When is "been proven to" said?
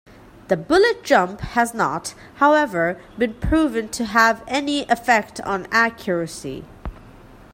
3.19-4.05